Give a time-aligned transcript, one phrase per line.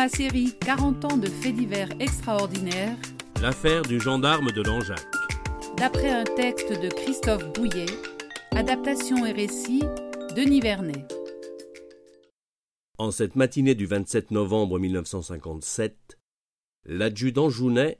[0.00, 2.96] la série 40 ans de faits divers extraordinaires,
[3.42, 5.04] L'affaire du gendarme de Langeac.
[5.76, 7.84] d'après un texte de Christophe Bouillet,
[8.52, 9.82] adaptation et récit,
[10.34, 11.06] Denis Vernet.
[12.96, 16.16] En cette matinée du 27 novembre 1957,
[16.86, 17.98] l'adjudant Jounet,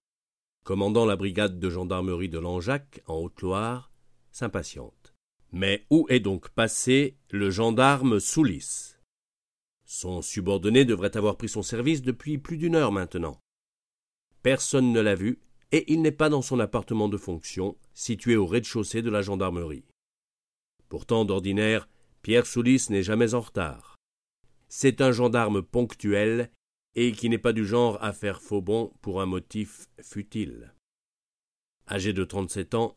[0.64, 3.92] commandant la brigade de gendarmerie de Langeac, en Haute-Loire,
[4.32, 5.12] s'impatiente.
[5.52, 8.94] Mais où est donc passé le gendarme Soulis?
[9.92, 13.40] Son subordonné devrait avoir pris son service depuis plus d'une heure maintenant.
[14.40, 15.40] Personne ne l'a vu,
[15.72, 19.84] et il n'est pas dans son appartement de fonction, situé au rez-de-chaussée de la gendarmerie.
[20.88, 21.88] Pourtant, d'ordinaire,
[22.22, 23.96] Pierre Soulis n'est jamais en retard.
[24.68, 26.52] C'est un gendarme ponctuel
[26.94, 30.72] et qui n'est pas du genre à faire faux bond pour un motif futile.
[31.90, 32.94] Âgé de 37 ans,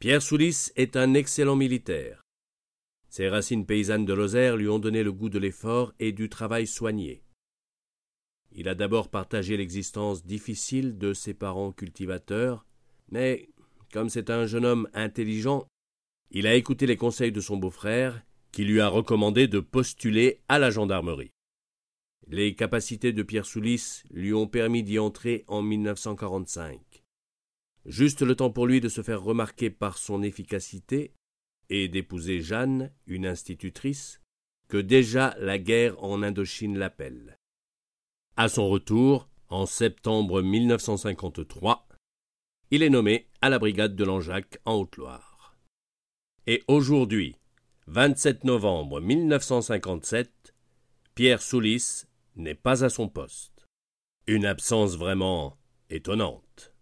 [0.00, 2.25] Pierre Soulis est un excellent militaire.
[3.16, 6.66] Ses racines paysannes de Lozère lui ont donné le goût de l'effort et du travail
[6.66, 7.22] soigné.
[8.52, 12.66] Il a d'abord partagé l'existence difficile de ses parents cultivateurs,
[13.08, 13.48] mais
[13.90, 15.66] comme c'est un jeune homme intelligent,
[16.30, 18.22] il a écouté les conseils de son beau-frère,
[18.52, 21.32] qui lui a recommandé de postuler à la gendarmerie.
[22.26, 27.02] Les capacités de Pierre Soulis lui ont permis d'y entrer en 1945.
[27.86, 31.14] Juste le temps pour lui de se faire remarquer par son efficacité
[31.70, 34.20] et d'épouser Jeanne, une institutrice,
[34.68, 37.38] que déjà la guerre en Indochine l'appelle.
[38.36, 41.88] À son retour, en septembre 1953,
[42.70, 45.56] il est nommé à la brigade de Langeac en Haute-Loire.
[46.46, 47.36] Et aujourd'hui,
[47.86, 50.54] 27 novembre 1957,
[51.14, 52.04] Pierre Soulis
[52.34, 53.66] n'est pas à son poste.
[54.26, 55.56] Une absence vraiment
[55.88, 56.75] étonnante.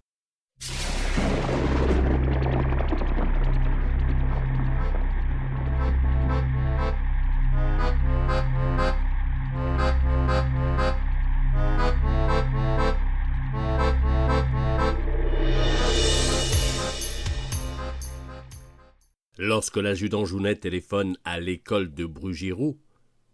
[19.37, 22.78] Lorsque l'adjudant Jounet téléphone à l'école de Brugiroux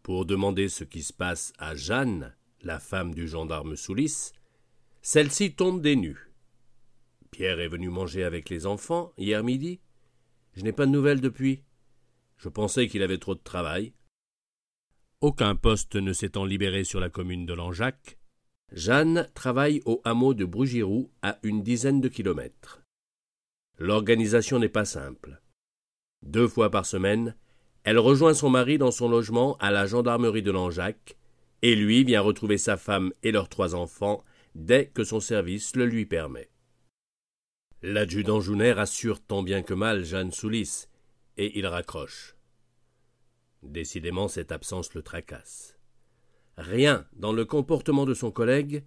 [0.02, 4.32] pour demander ce qui se passe à Jeanne, la femme du gendarme Soulis,
[5.02, 6.32] celle-ci tombe des nues.
[7.30, 9.80] Pierre est venu manger avec les enfants hier midi.
[10.54, 11.64] Je n'ai pas de nouvelles depuis.
[12.38, 13.92] Je pensais qu'il avait trop de travail.
[15.20, 18.18] Aucun poste ne s'étant libéré sur la commune de Langeac,
[18.72, 22.80] Jeanne travaille au hameau de Brugiroux à une dizaine de kilomètres.
[23.78, 25.42] L'organisation n'est pas simple.
[26.22, 27.34] Deux fois par semaine,
[27.84, 31.16] elle rejoint son mari dans son logement à la gendarmerie de Langeac,
[31.62, 35.86] et lui vient retrouver sa femme et leurs trois enfants dès que son service le
[35.86, 36.50] lui permet.
[37.82, 40.86] L'adjudant Jounet rassure tant bien que mal Jeanne Soulis,
[41.38, 42.36] et il raccroche.
[43.62, 45.78] Décidément, cette absence le tracasse.
[46.56, 48.84] Rien dans le comportement de son collègue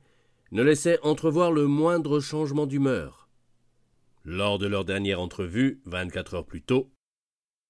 [0.51, 3.27] ne laissait entrevoir le moindre changement d'humeur.
[4.23, 6.92] Lors de leur dernière entrevue, vingt-quatre heures plus tôt,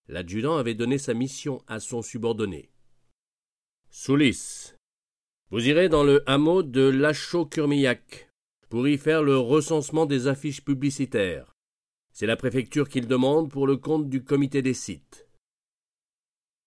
[0.07, 2.69] l'adjudant avait donné sa mission à son subordonné.
[3.89, 4.73] Soulis,
[5.49, 8.29] vous irez dans le hameau de Lachaud-Curmillac
[8.69, 11.53] pour y faire le recensement des affiches publicitaires.
[12.11, 15.27] C'est la préfecture qui le demande pour le compte du comité des sites.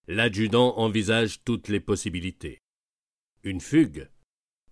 [0.06, 2.60] L'adjudant envisage toutes les possibilités.
[3.42, 4.08] Une fugue,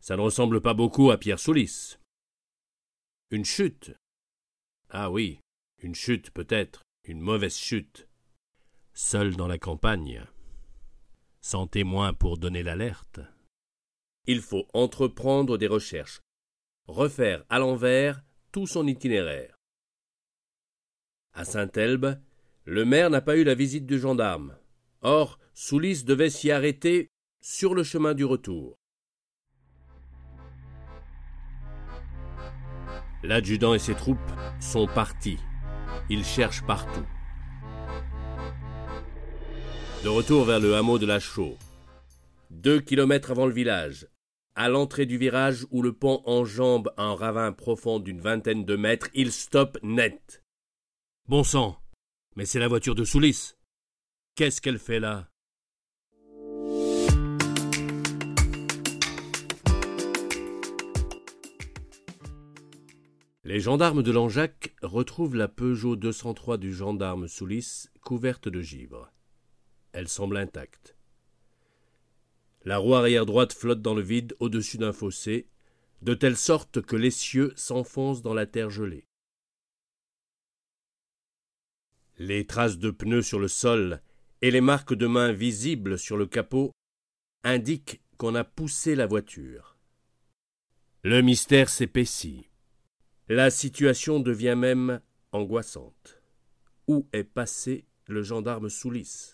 [0.00, 1.96] ça ne ressemble pas beaucoup à Pierre Soulis.
[3.30, 3.94] Une chute.
[4.90, 5.40] Ah oui,
[5.82, 8.06] une chute peut-être, une mauvaise chute
[8.94, 10.24] seul dans la campagne,
[11.40, 13.20] sans témoin pour donner l'alerte.
[14.26, 16.20] Il faut entreprendre des recherches,
[16.86, 19.56] refaire à l'envers tout son itinéraire.
[21.32, 22.20] À Saint-Elbe,
[22.64, 24.56] le maire n'a pas eu la visite du gendarme.
[25.02, 27.08] Or, Soulis devait s'y arrêter
[27.42, 28.76] sur le chemin du retour.
[33.22, 34.18] L'adjudant et ses troupes
[34.60, 35.38] sont partis.
[36.08, 37.06] Ils cherchent partout.
[40.04, 41.56] De retour vers le hameau de la Chaux.
[42.50, 44.06] Deux kilomètres avant le village,
[44.54, 49.08] à l'entrée du virage où le pont enjambe un ravin profond d'une vingtaine de mètres,
[49.14, 50.42] il stoppe net.
[51.26, 51.80] Bon sang,
[52.36, 53.54] Mais c'est la voiture de Soulis.
[54.34, 55.30] Qu'est-ce qu'elle fait là?
[63.42, 69.13] Les gendarmes de Langeac retrouvent la Peugeot 203 du gendarme Soulis couverte de givre.
[69.94, 70.96] Elle semble intacte.
[72.64, 75.46] La roue arrière droite flotte dans le vide au-dessus d'un fossé,
[76.02, 79.06] de telle sorte que l'essieu s'enfonce dans la terre gelée.
[82.18, 84.02] Les traces de pneus sur le sol
[84.42, 86.72] et les marques de mains visibles sur le capot
[87.44, 89.78] indiquent qu'on a poussé la voiture.
[91.04, 92.50] Le mystère s'épaissit.
[93.28, 95.00] La situation devient même
[95.30, 96.20] angoissante.
[96.88, 99.33] Où est passé le gendarme Soulis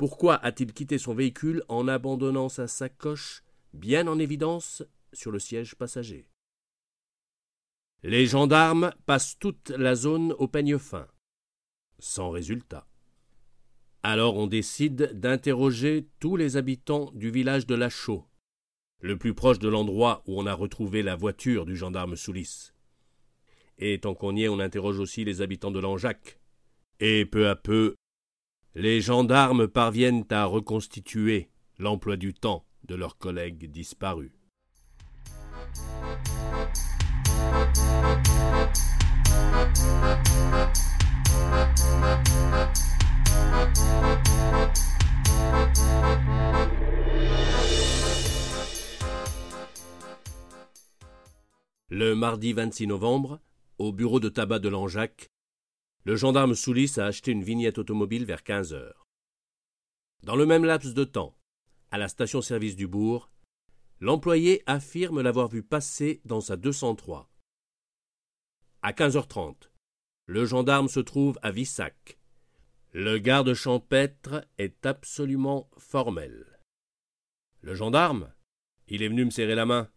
[0.00, 3.42] Pourquoi a-t-il quitté son véhicule en abandonnant sa sacoche
[3.74, 4.82] bien en évidence
[5.12, 6.26] sur le siège passager?
[8.02, 11.06] Les gendarmes passent toute la zone au peigne fin,
[11.98, 12.88] sans résultat.
[14.02, 18.26] Alors on décide d'interroger tous les habitants du village de Lachaud,
[19.02, 22.72] le plus proche de l'endroit où on a retrouvé la voiture du gendarme Soulis.
[23.76, 26.40] Et tant qu'on y est, on interroge aussi les habitants de Langeac.
[27.00, 27.96] Et peu à peu,
[28.74, 34.30] les gendarmes parviennent à reconstituer l'emploi du temps de leurs collègues disparus.
[51.92, 53.40] Le mardi 26 novembre,
[53.78, 55.28] au bureau de tabac de Langeac,
[56.04, 59.06] le gendarme Soulis a acheté une vignette automobile vers 15 heures.
[60.22, 61.36] Dans le même laps de temps,
[61.90, 63.30] à la station-service du bourg,
[64.00, 67.30] l'employé affirme l'avoir vu passer dans sa 203.
[68.82, 69.70] À 15h30,
[70.26, 72.18] le gendarme se trouve à Vissac.
[72.92, 76.60] Le garde champêtre est absolument formel.
[77.60, 78.32] Le gendarme
[78.88, 79.90] Il est venu me serrer la main.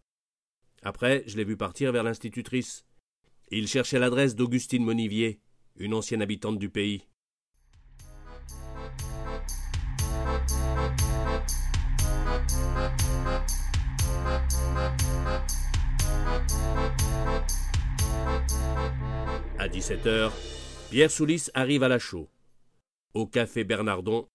[0.82, 2.86] Après, je l'ai vu partir vers l'institutrice.
[3.52, 5.40] Il cherchait l'adresse d'Augustine Monivier,
[5.78, 7.08] une ancienne habitante du pays.
[19.58, 20.31] À 17h,
[20.90, 22.30] Pierre Soulis arrive à la chaux.
[23.14, 24.28] Au café Bernardon,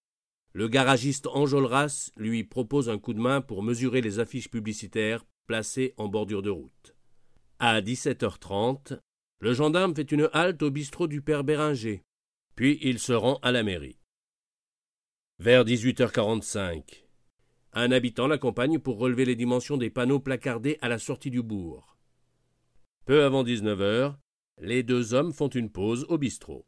[0.53, 5.93] le garagiste Enjolras lui propose un coup de main pour mesurer les affiches publicitaires placées
[5.97, 6.95] en bordure de route.
[7.59, 8.99] À 17h30,
[9.41, 12.03] le gendarme fait une halte au bistrot du père Béringer,
[12.55, 13.99] puis il se rend à la mairie.
[15.39, 17.05] Vers 18h45,
[17.73, 21.97] un habitant l'accompagne pour relever les dimensions des panneaux placardés à la sortie du bourg.
[23.05, 24.15] Peu avant 19h,
[24.61, 26.65] les deux hommes font une pause au bistrot.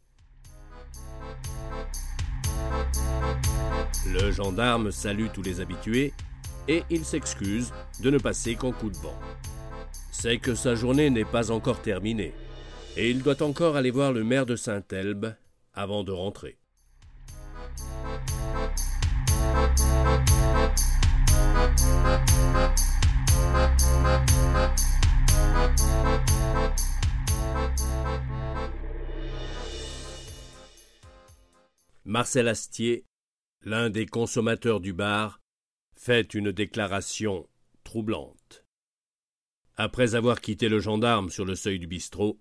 [4.08, 6.14] Le gendarme salue tous les habitués
[6.70, 9.20] et il s'excuse de ne passer qu'en coup de vent.
[10.12, 12.34] C'est que sa journée n'est pas encore terminée
[12.98, 15.36] et il doit encore aller voir le maire de Saint-Elbe
[15.74, 16.58] avant de rentrer.
[32.04, 33.06] Marcel Astier,
[33.62, 35.40] l'un des consommateurs du bar,
[35.96, 37.48] fait une déclaration
[37.86, 38.66] troublante.
[39.78, 42.38] Après avoir quitté le gendarme sur le seuil du bistrot,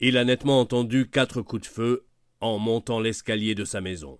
[0.00, 2.06] il a nettement entendu quatre coups de feu
[2.40, 4.18] en montant l'escalier de sa maison.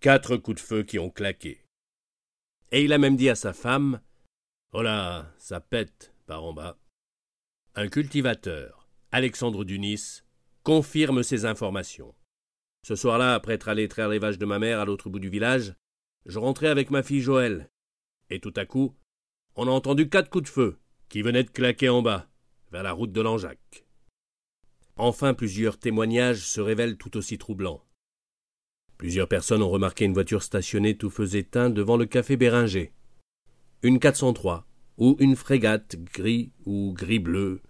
[0.00, 1.62] Quatre coups de feu qui ont claqué.
[2.72, 4.00] Et il a même dit à sa femme
[4.72, 6.78] Oh là, ça pète par en bas.
[7.74, 10.22] Un cultivateur, Alexandre Dunis,
[10.62, 12.14] confirme ces informations.
[12.82, 15.28] Ce soir-là, après être allé traire les vaches de ma mère à l'autre bout du
[15.28, 15.74] village,
[16.24, 17.70] je rentrais avec ma fille Joël.
[18.30, 18.96] Et tout à coup,
[19.56, 22.28] on a entendu quatre coups de feu qui venaient de claquer en bas,
[22.72, 23.85] vers la route de Langeac.
[24.96, 27.84] Enfin, plusieurs témoignages se révèlent tout aussi troublants.
[28.96, 32.92] Plusieurs personnes ont remarqué une voiture stationnée tout feu éteint devant le café Béringer.
[33.82, 37.60] Une 403 ou une frégate gris ou gris-bleu.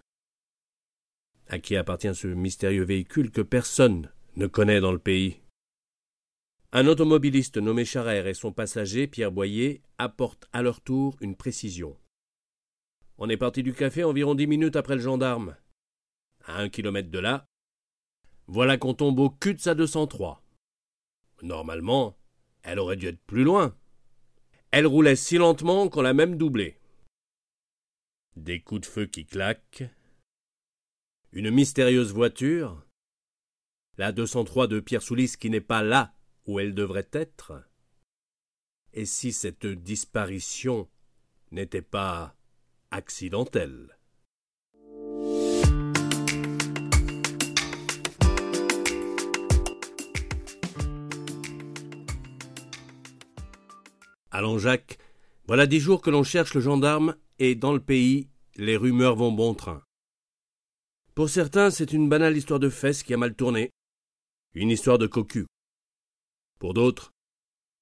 [1.49, 5.41] À qui appartient ce mystérieux véhicule que personne ne connaît dans le pays?
[6.73, 11.97] Un automobiliste nommé Charère et son passager, Pierre Boyer, apportent à leur tour une précision.
[13.19, 15.57] On est parti du café environ dix minutes après le gendarme
[16.47, 17.47] à un kilomètre de là,
[18.47, 20.43] voilà qu'on tombe au cul de sa 203.
[21.43, 22.17] Normalement,
[22.63, 23.77] elle aurait dû être plus loin.
[24.71, 26.79] Elle roulait si lentement qu'on l'a même doublée.
[28.37, 29.85] Des coups de feu qui claquent.
[31.33, 32.85] Une mystérieuse voiture.
[33.99, 36.15] La 203 de Pierre Soulis qui n'est pas là
[36.47, 37.65] où elle devrait être
[38.93, 40.89] Et si cette disparition
[41.51, 42.37] n'était pas
[42.91, 43.96] accidentelle?
[54.37, 54.99] Allons, Jacques,
[55.47, 59.33] voilà dix jours que l'on cherche le gendarme, et dans le pays, les rumeurs vont
[59.33, 59.83] bon train.
[61.15, 63.71] Pour certains, c'est une banale histoire de fesses qui a mal tourné.
[64.53, 65.47] Une histoire de cocu.
[66.59, 67.13] Pour d'autres,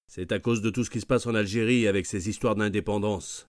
[0.07, 3.49] c'est à cause de tout ce qui se passe en Algérie avec ces histoires d'indépendance.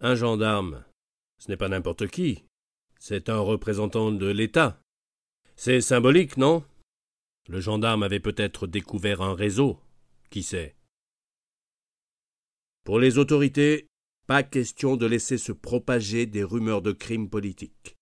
[0.00, 0.86] Un gendarme,
[1.38, 2.44] ce n'est pas n'importe qui.
[2.98, 4.80] C'est un représentant de l'État.
[5.54, 6.64] C'est symbolique, non?
[7.46, 9.78] Le gendarme avait peut-être découvert un réseau.
[10.30, 10.74] Qui sait?
[12.84, 13.88] Pour les autorités,
[14.26, 17.96] pas question de laisser se propager des rumeurs de crimes politiques.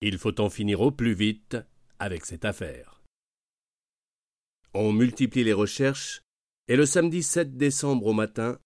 [0.00, 1.56] Il faut en finir au plus vite
[1.98, 3.02] avec cette affaire.
[4.74, 6.22] On multiplie les recherches
[6.68, 8.58] et le samedi 7 décembre au matin,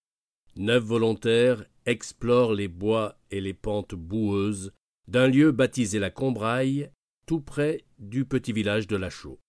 [0.56, 4.72] neuf volontaires explorent les bois et les pentes boueuses
[5.08, 6.90] d'un lieu baptisé la Combraille,
[7.26, 9.40] tout près du petit village de Lachaud.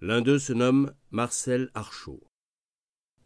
[0.00, 2.25] L'un d'eux se nomme Marcel Archaud.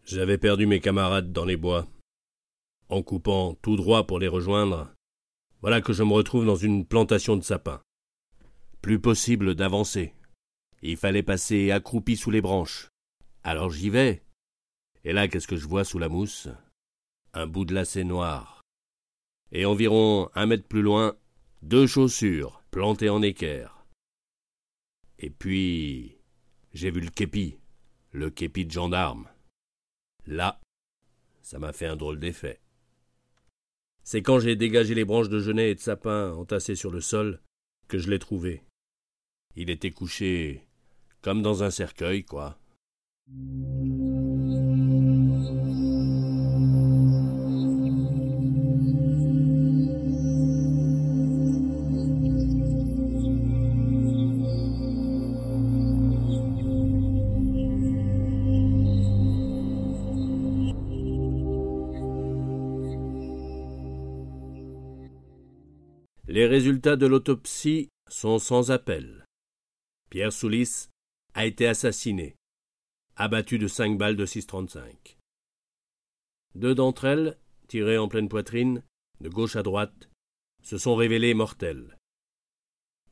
[0.05, 1.87] J'avais perdu mes camarades dans les bois
[2.91, 4.93] en coupant tout droit pour les rejoindre,
[5.63, 7.83] voilà que je me retrouve dans une plantation de sapins.
[8.83, 10.15] Plus possible d'avancer.
[10.83, 12.89] Il fallait passer accroupi sous les branches.
[13.45, 14.25] Alors j'y vais.
[15.05, 16.49] Et là, qu'est-ce que je vois sous la mousse?
[17.33, 18.61] Un bout de lacet noir.
[19.53, 21.17] Et environ un mètre plus loin,
[21.63, 23.85] deux chaussures plantées en équerre.
[25.19, 26.19] Et puis,
[26.73, 27.59] j'ai vu le képi,
[28.13, 29.29] le képi de gendarme.
[30.27, 30.61] Là,
[31.43, 32.61] ça m'a fait un drôle d'effet.
[34.03, 37.41] C'est quand j'ai dégagé les branches de genêt et de sapin entassées sur le sol
[37.89, 38.65] que je l'ai trouvé.
[39.57, 40.67] Il était couché
[41.23, 42.59] comme dans un cercueil, quoi.
[66.71, 69.25] Résultats de l'autopsie sont sans appel.
[70.09, 70.87] Pierre Soulis
[71.35, 72.37] a été assassiné,
[73.17, 75.17] abattu de cinq balles de 6,35.
[76.55, 77.37] Deux d'entre elles,
[77.67, 78.85] tirées en pleine poitrine,
[79.21, 80.11] de gauche à droite,
[80.63, 81.97] se sont révélées mortelles.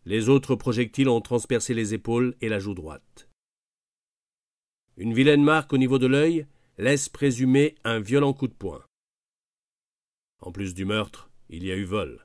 [0.05, 3.29] Les autres projectiles ont transpercé les épaules et la joue droite.
[4.97, 6.47] Une vilaine marque au niveau de l'œil
[6.77, 8.85] laisse présumer un violent coup de poing.
[10.43, 12.25] En plus du meurtre, il y a eu vol.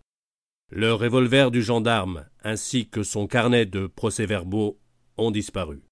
[0.76, 4.80] Le revolver du gendarme ainsi que son carnet de procès-verbaux
[5.18, 5.84] ont disparu.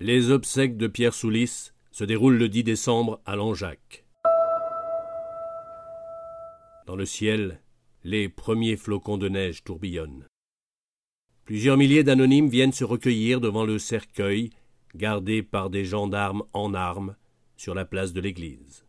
[0.00, 4.04] Les obsèques de Pierre Soulis se déroulent le 10 décembre à Langeac.
[6.88, 7.60] Dans le ciel,
[8.02, 10.26] les premiers flocons de neige tourbillonnent.
[11.44, 14.50] Plusieurs milliers d'anonymes viennent se recueillir devant le cercueil
[14.96, 17.14] gardé par des gendarmes en armes
[17.56, 18.86] sur la place de l'église.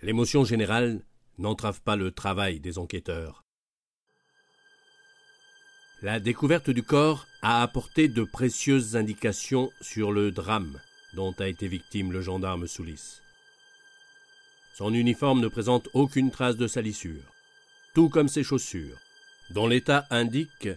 [0.00, 1.02] L'émotion générale
[1.38, 3.44] n'entrave pas le travail des enquêteurs.
[6.02, 10.78] La découverte du corps a apporté de précieuses indications sur le drame
[11.14, 13.20] dont a été victime le gendarme Soulis.
[14.76, 17.24] Son uniforme ne présente aucune trace de salissure,
[17.94, 18.98] tout comme ses chaussures,
[19.50, 20.68] dont l'état indique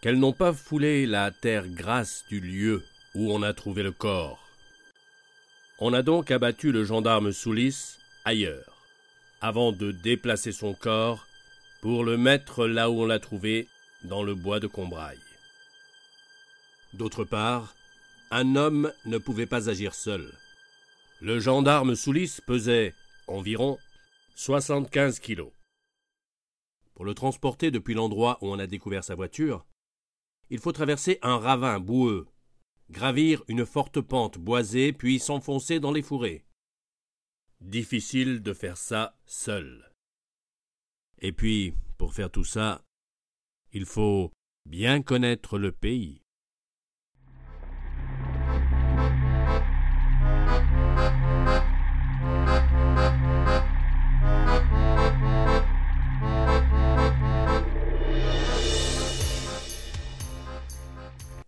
[0.00, 2.84] qu'elles n'ont pas foulé la terre grasse du lieu
[3.16, 4.38] où on a trouvé le corps.
[5.80, 8.69] On a donc abattu le gendarme Soulis ailleurs
[9.40, 11.26] avant de déplacer son corps
[11.80, 13.68] pour le mettre là où on l'a trouvé,
[14.04, 15.18] dans le bois de Combraille.
[16.94, 17.74] D'autre part,
[18.30, 20.32] un homme ne pouvait pas agir seul.
[21.20, 22.94] Le gendarme Soulis pesait
[23.26, 23.78] environ
[24.36, 25.52] 75 kilos.
[26.94, 29.66] Pour le transporter depuis l'endroit où on a découvert sa voiture,
[30.50, 32.26] il faut traverser un ravin boueux,
[32.90, 36.44] gravir une forte pente boisée, puis s'enfoncer dans les fourrés.
[37.60, 39.92] Difficile de faire ça seul.
[41.20, 42.82] Et puis, pour faire tout ça,
[43.72, 44.32] il faut
[44.64, 46.22] bien connaître le pays.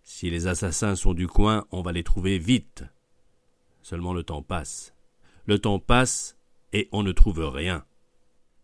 [0.03, 2.85] Si les assassins sont du coin, on va les trouver vite.
[3.81, 4.92] Seulement le temps passe.
[5.45, 6.37] Le temps passe
[6.71, 7.85] et on ne trouve rien.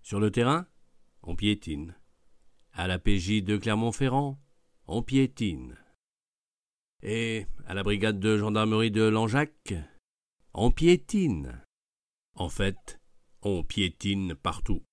[0.02, 0.66] Sur le terrain,
[1.24, 1.96] on piétine.
[2.72, 4.40] À la PJ de Clermont-Ferrand,
[4.88, 5.78] on piétine.
[7.02, 9.74] Et à la brigade de gendarmerie de Langeac,
[10.54, 11.62] on piétine.
[12.36, 13.00] En fait,
[13.42, 14.84] on piétine partout.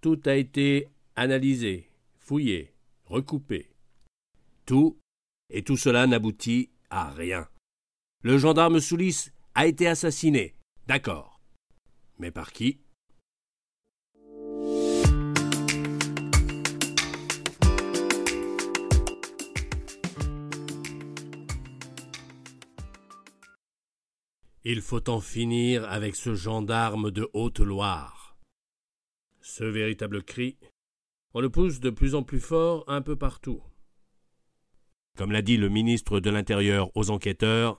[0.00, 2.74] Tout a été analysé, fouillé,
[3.04, 3.70] recoupé.
[4.66, 4.98] Tout,
[5.48, 7.48] et tout cela n'aboutit à rien.
[8.22, 11.40] Le gendarme Soulis a été assassiné, d'accord.
[12.18, 12.80] Mais par qui?
[24.64, 28.36] Il faut en finir avec ce gendarme de Haute-Loire.
[29.40, 30.56] Ce véritable cri,
[31.34, 33.60] on le pousse de plus en plus fort un peu partout.
[35.18, 37.78] Comme l'a dit le ministre de l'Intérieur aux enquêteurs,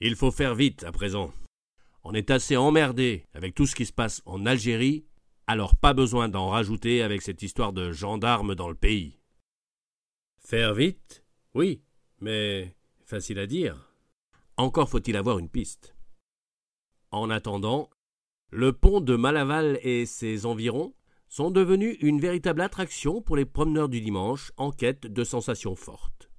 [0.00, 1.32] il faut faire vite à présent.
[2.04, 5.04] On est assez emmerdé avec tout ce qui se passe en Algérie,
[5.46, 9.20] alors pas besoin d'en rajouter avec cette histoire de gendarmes dans le pays.
[10.38, 11.82] Faire vite Oui,
[12.20, 13.92] mais facile à dire.
[14.56, 15.94] Encore faut-il avoir une piste.
[17.10, 17.88] En attendant,
[18.50, 20.94] le pont de Malaval et ses environs
[21.28, 26.30] sont devenus une véritable attraction pour les promeneurs du dimanche en quête de sensations fortes.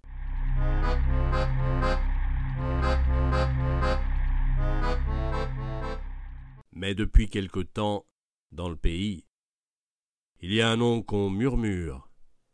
[6.75, 8.07] Mais depuis quelque temps,
[8.51, 9.25] dans le pays,
[10.39, 12.09] il y a un nom qu'on murmure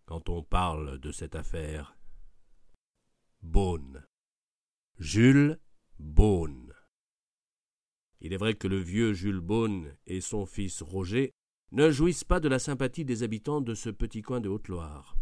[0.06, 1.98] quand on parle de cette affaire.
[3.42, 4.06] Beaune.
[4.98, 5.60] Jules
[6.00, 6.74] Beaune.
[8.20, 11.32] Il est vrai que le vieux Jules Beaune et son fils Roger
[11.72, 15.19] ne jouissent pas de la sympathie des habitants de ce petit coin de Haute-Loire.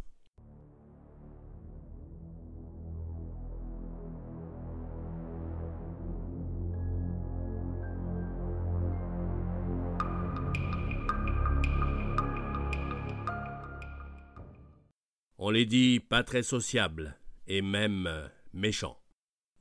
[15.39, 17.15] On les dit pas très sociables
[17.46, 19.00] et même euh, méchants,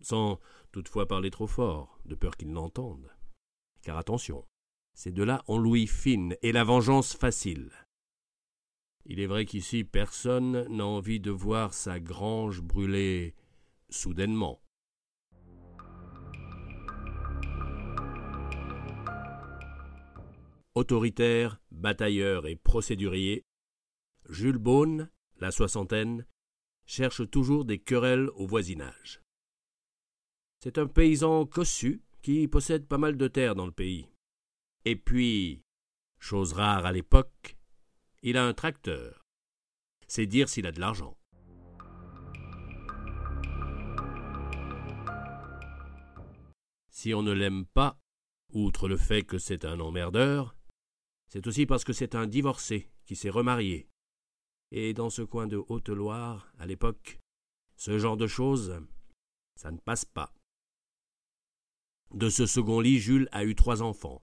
[0.00, 0.40] sans
[0.72, 3.12] toutefois parler trop fort, de peur qu'ils n'entendent.
[3.82, 4.46] Car attention,
[4.94, 7.70] c'est de là en louis fine et la vengeance facile.
[9.04, 13.34] Il est vrai qu'ici personne n'a envie de voir sa grange brûler
[13.90, 14.62] soudainement.
[20.74, 23.44] Autoritaire, batailleur et procédurier,
[24.28, 26.26] Jules Beaune, la soixantaine,
[26.86, 29.20] cherche toujours des querelles au voisinage.
[30.60, 34.08] C'est un paysan cossu qui possède pas mal de terres dans le pays.
[34.84, 35.62] Et puis,
[36.18, 37.56] chose rare à l'époque,
[38.22, 39.24] il a un tracteur.
[40.08, 41.16] C'est dire s'il a de l'argent.
[46.90, 47.98] Si on ne l'aime pas,
[48.52, 50.56] outre le fait que c'est un emmerdeur,
[51.28, 53.88] c'est aussi parce que c'est un divorcé qui s'est remarié.
[54.72, 57.20] Et dans ce coin de Haute-Loire, à l'époque,
[57.76, 58.80] ce genre de choses,
[59.54, 60.32] ça ne passe pas.
[62.14, 64.22] De ce second lit, Jules a eu trois enfants,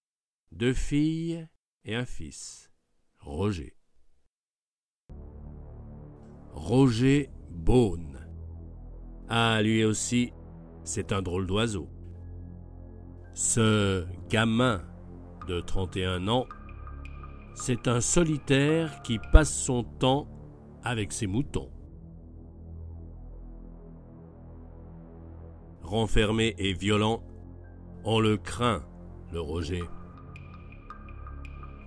[0.52, 1.48] deux filles
[1.86, 2.72] et un fils,
[3.20, 3.76] Roger.
[6.52, 8.28] Roger Beaune.
[9.30, 10.34] Ah, lui aussi,
[10.84, 11.90] c'est un drôle d'oiseau.
[13.34, 14.86] Ce gamin
[15.48, 16.48] de 31 ans,
[17.56, 20.28] c'est un solitaire qui passe son temps
[20.84, 21.70] avec ses moutons.
[25.82, 27.24] Renfermé et violent,
[28.04, 28.84] on le craint,
[29.32, 29.84] le Roger.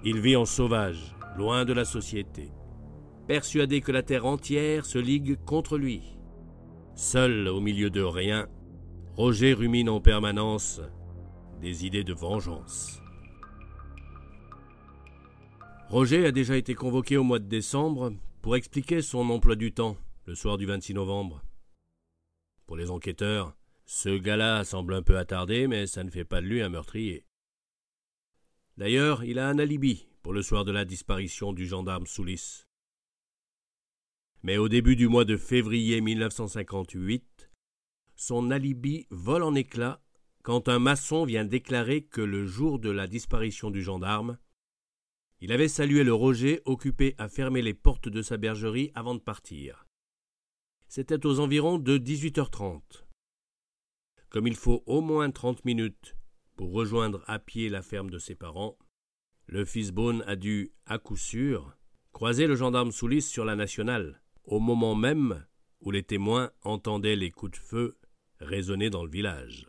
[0.04, 2.52] Il vit en sauvage, loin de la société,
[3.26, 6.16] persuadé que la terre entière se ligue contre lui.
[6.94, 8.46] Seul au milieu de rien,
[9.16, 10.80] Roger rumine en permanence
[11.61, 13.02] des idées de vengeance.
[15.88, 18.12] Roger a déjà été convoqué au mois de décembre
[18.46, 21.42] pour expliquer son emploi du temps le soir du 26 novembre.
[22.64, 23.56] Pour les enquêteurs,
[23.87, 27.26] ce gars-là semble un peu attardé, mais ça ne fait pas de lui un meurtrier.
[28.76, 32.62] D'ailleurs, il a un alibi pour le soir de la disparition du gendarme Soulis.
[34.44, 37.50] Mais au début du mois de février 1958,
[38.14, 40.00] son alibi vole en éclats
[40.44, 44.38] quand un maçon vient déclarer que le jour de la disparition du gendarme,
[45.40, 49.20] il avait salué le Roger occupé à fermer les portes de sa bergerie avant de
[49.20, 49.87] partir.
[50.88, 53.05] C'était aux environs de 18h30.
[54.31, 56.16] Comme il faut au moins trente minutes
[56.57, 58.79] pour rejoindre à pied la ferme de ses parents,
[59.46, 61.77] le fils Beaune a dû, à coup sûr,
[62.12, 65.44] croiser le gendarme Soulis sur la nationale, au moment même
[65.81, 67.99] où les témoins entendaient les coups de feu
[68.40, 69.66] résonner dans le village.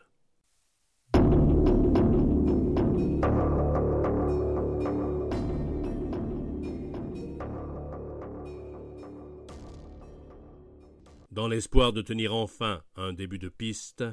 [11.37, 14.03] Dans l'espoir de tenir enfin un début de piste,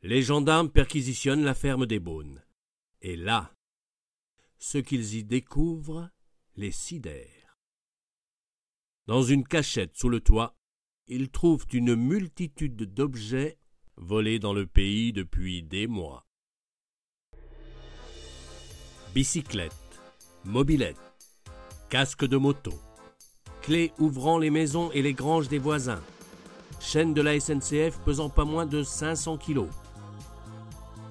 [0.00, 2.42] les gendarmes perquisitionnent la ferme des Beaunes.
[3.02, 3.52] Et là,
[4.56, 6.08] ce qu'ils y découvrent
[6.56, 7.58] les sidère.
[9.06, 10.56] Dans une cachette sous le toit,
[11.06, 13.58] ils trouvent une multitude d'objets
[13.98, 16.26] volés dans le pays depuis des mois.
[19.14, 20.00] Bicyclettes,
[20.44, 20.96] mobilettes,
[21.90, 22.72] casques de moto,
[23.60, 26.02] clés ouvrant les maisons et les granges des voisins,
[26.80, 29.68] chaîne de la SNCF pesant pas moins de 500 kilos,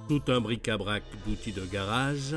[0.08, 2.36] tout un bric-à-brac d'outils de garage,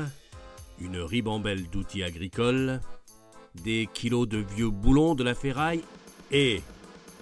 [0.79, 2.81] une ribambelle d'outils agricoles,
[3.63, 5.83] des kilos de vieux boulons de la ferraille
[6.31, 6.61] et,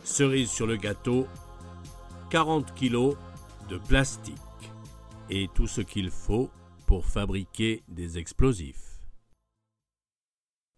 [0.04, 1.28] cerise sur le gâteau,
[2.30, 3.15] 40 kilos
[3.69, 4.36] de plastique
[5.30, 6.50] et tout ce qu'il faut
[6.86, 9.00] pour fabriquer des explosifs.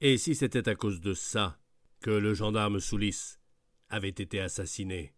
[0.01, 1.57] Et si c'était à cause de ça
[2.01, 3.37] que le gendarme Soulis
[3.89, 5.13] avait été assassiné?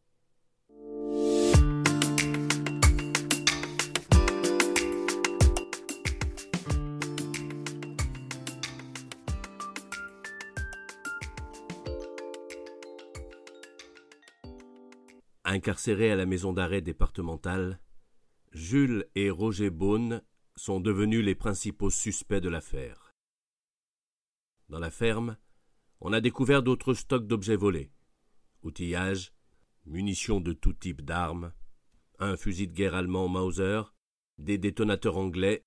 [15.53, 17.79] Incarcérés à la maison d'arrêt départementale,
[18.53, 20.23] Jules et Roger Beaune
[20.55, 23.11] sont devenus les principaux suspects de l'affaire.
[24.69, 25.37] Dans la ferme,
[26.01, 27.91] on a découvert d'autres stocks d'objets volés
[28.63, 29.31] outillage,
[29.85, 31.53] munitions de tout type d'armes,
[32.17, 33.83] un fusil de guerre allemand Mauser,
[34.39, 35.61] des détonateurs anglais,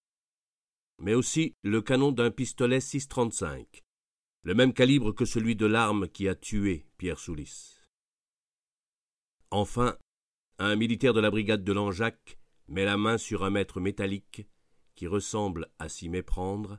[0.99, 3.85] mais aussi le canon d'un pistolet 635,
[4.42, 7.76] le même calibre que celui de l'arme qui a tué Pierre Soulis.
[9.51, 9.97] Enfin,
[10.59, 14.47] un militaire de la brigade de Langeac met la main sur un mètre métallique
[14.95, 16.79] qui ressemble, à s'y méprendre,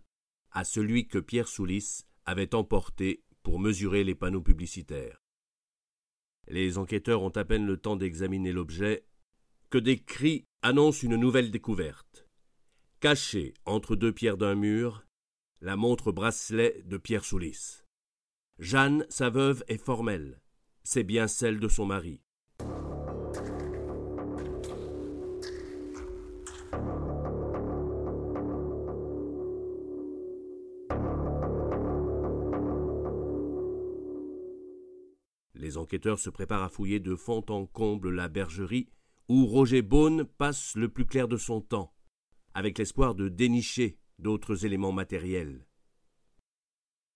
[0.51, 5.21] à celui que Pierre Soulis avait emporté pour mesurer les panneaux publicitaires.
[6.47, 9.06] Les enquêteurs ont à peine le temps d'examiner l'objet
[9.69, 12.27] que des cris annoncent une nouvelle découverte.
[12.99, 15.06] Cachée entre deux pierres d'un mur,
[15.62, 17.84] la montre bracelet de Pierre Soulis.
[18.60, 20.41] Jeanne, sa veuve, est formelle.
[20.84, 22.21] C'est bien celle de son mari.
[35.88, 38.89] Enquêteurs se préparent à fouiller de fond en comble la bergerie
[39.30, 41.95] où Roger Beaune passe le plus clair de son temps,
[42.54, 45.65] avec l'espoir de dénicher d'autres éléments matériels.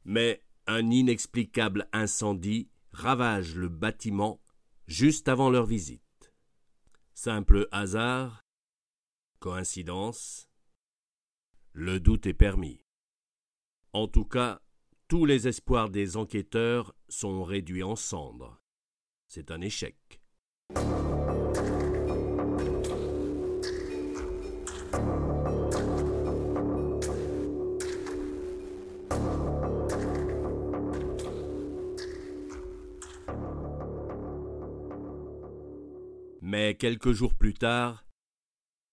[0.06, 4.42] Mais un inexplicable incendie ravage le bâtiment
[4.88, 6.34] juste avant leur visite.
[7.14, 8.46] Simple hasard,
[9.40, 10.48] coïncidence,
[11.74, 12.86] le doute est permis.
[13.92, 14.62] En tout cas,
[15.10, 18.61] tous les espoirs des enquêteurs sont réduits en cendres.
[19.34, 19.96] C'est un échec.
[36.41, 38.06] Mais quelques jours plus tard,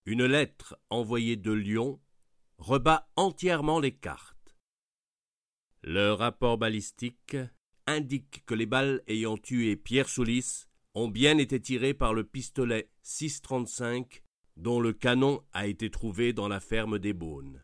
[0.05, 1.99] une lettre envoyée de Lyon
[2.59, 4.55] rebat entièrement les cartes.
[5.81, 7.35] Le rapport balistique
[7.89, 12.89] indique que les balles ayant tué Pierre Soulis ont bien été tirées par le pistolet
[13.03, 14.23] 635
[14.57, 17.63] dont le canon a été trouvé dans la ferme des Beaunes.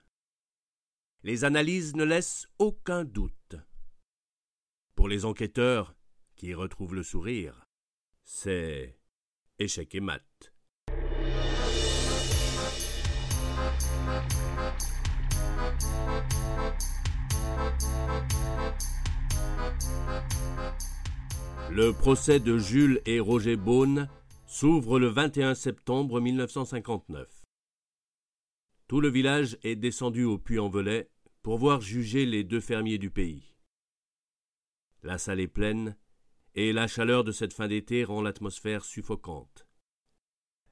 [1.23, 3.55] Les analyses ne laissent aucun doute.
[4.95, 5.95] Pour les enquêteurs,
[6.35, 7.67] qui retrouvent le sourire,
[8.23, 8.99] c'est
[9.59, 10.53] échec et mat.
[21.71, 24.07] Le procès de Jules et Roger Beaune
[24.45, 27.43] s'ouvre le 21 septembre 1959.
[28.87, 31.09] Tout le village est descendu au Puy-en-Velay
[31.41, 33.55] pour voir juger les deux fermiers du pays.
[35.03, 35.97] La salle est pleine
[36.53, 39.67] et la chaleur de cette fin d'été rend l'atmosphère suffocante.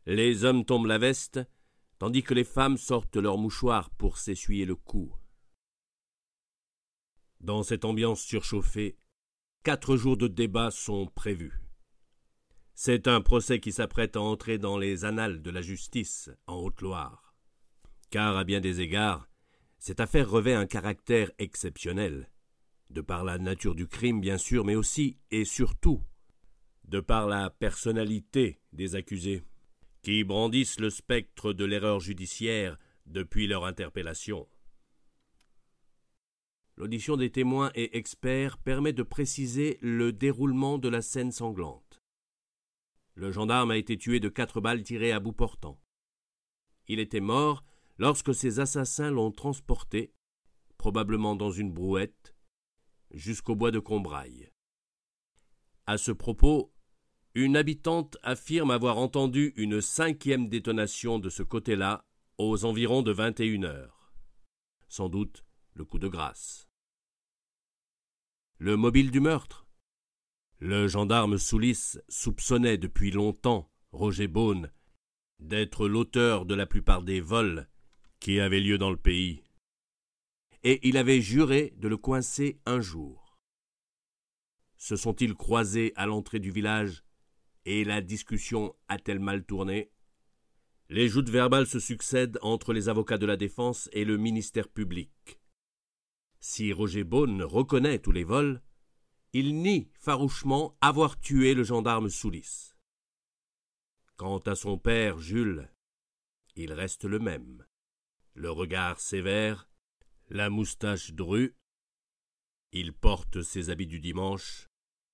[0.06, 1.40] Les hommes tombent la veste,
[2.00, 5.14] tandis que les femmes sortent leurs mouchoirs pour s'essuyer le cou.
[7.44, 8.96] Dans cette ambiance surchauffée,
[9.64, 11.60] quatre jours de débat sont prévus.
[12.74, 17.36] C'est un procès qui s'apprête à entrer dans les annales de la justice en Haute-Loire.
[18.12, 19.28] Car, à bien des égards,
[19.78, 22.32] cette affaire revêt un caractère exceptionnel,
[22.90, 26.02] de par la nature du crime, bien sûr, mais aussi et surtout
[26.86, 29.44] de par la personnalité des accusés,
[30.02, 34.48] qui brandissent le spectre de l'erreur judiciaire depuis leur interpellation.
[36.84, 42.02] L'audition des témoins et experts permet de préciser le déroulement de la scène sanglante.
[43.16, 45.80] Le gendarme a été tué de quatre balles tirées à bout portant.
[46.90, 47.64] Il était mort
[47.98, 50.14] lorsque ses assassins l'ont transporté,
[50.78, 52.36] probablement dans une brouette,
[53.12, 54.52] jusqu'au bois de Combraille.
[55.86, 56.74] À ce propos,
[57.34, 62.04] une habitante affirme avoir entendu une cinquième détonation de ce côté-là
[62.38, 64.14] aux environs de vingt et une heures.
[64.90, 66.68] Sans doute le coup de grâce.
[68.66, 69.68] Le mobile du meurtre.
[70.60, 74.72] Le gendarme Soulis soupçonnait depuis longtemps Roger Beaune
[75.40, 77.68] d'être l'auteur de la plupart des vols
[78.22, 79.44] qui avaient lieu dans le pays.
[80.64, 83.38] Et il avait juré de le coincer un jour.
[84.78, 87.04] Se sont-ils croisés à l'entrée du village
[87.66, 89.92] et la discussion a-t-elle mal tourné?
[90.88, 95.42] Les joutes verbales se succèdent entre les avocats de la défense et le ministère public.
[96.46, 98.62] Si Roger Beaune reconnaît tous les vols,
[99.32, 102.74] il nie farouchement avoir tué le gendarme Soulis.
[104.18, 105.72] Quant à son père, Jules,
[106.58, 107.66] il reste le même.
[108.34, 109.70] Le regard sévère,
[110.28, 111.56] la moustache drue,
[112.74, 114.68] il porte ses habits du dimanche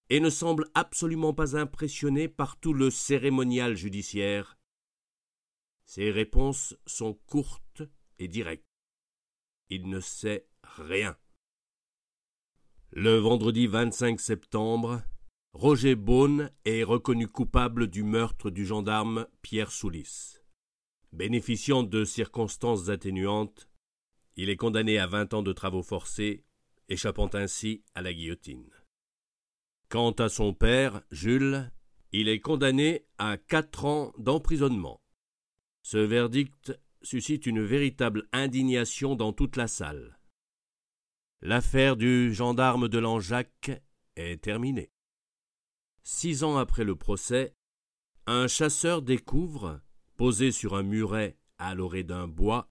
[0.10, 4.58] et ne semble absolument pas impressionné par tout le cérémonial judiciaire.
[5.86, 7.84] Ses réponses sont courtes
[8.18, 8.66] et directes.
[9.70, 11.18] Il ne sait rien.
[12.92, 15.02] Le vendredi 25 septembre,
[15.54, 20.38] Roger Beaune est reconnu coupable du meurtre du gendarme Pierre Soulis.
[21.12, 23.70] Bénéficiant de circonstances atténuantes,
[24.36, 26.46] il est condamné à vingt ans de travaux forcés,
[26.88, 28.70] échappant ainsi à la guillotine.
[29.90, 31.72] Quant à son père, Jules,
[32.12, 35.02] il est condamné à quatre ans d'emprisonnement.
[35.82, 40.19] Ce verdict suscite une véritable indignation dans toute la salle.
[41.42, 43.72] L'affaire du gendarme de Langeac
[44.18, 44.92] est terminée.
[46.04, 47.56] Six ans après le procès,
[48.28, 49.80] un chasseur découvre,
[50.18, 52.68] posé sur un muret à l'orée d'un bois,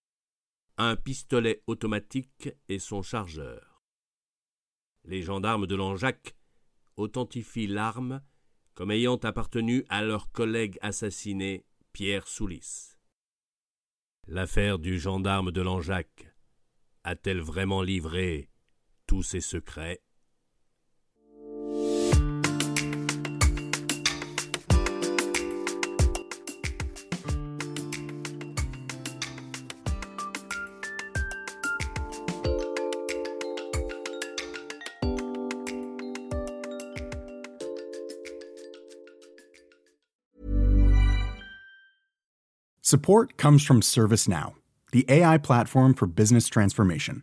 [0.77, 3.83] un pistolet automatique et son chargeur.
[5.05, 6.37] Les gendarmes de Langeac
[6.97, 8.21] authentifient l'arme
[8.75, 12.99] comme ayant appartenu à leur collègue assassiné Pierre Soulis.
[14.27, 16.35] L'affaire du gendarme de Langeac
[17.03, 18.51] a-t-elle vraiment livré
[19.09, 19.99] tous ses secrets
[42.83, 44.55] Support comes from ServiceNow,
[44.93, 47.23] the AI platform for business transformation.